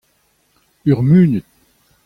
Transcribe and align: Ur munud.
Ur 0.89 0.97
munud. 1.07 1.45